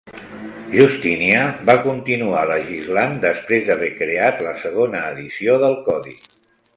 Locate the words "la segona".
4.49-5.03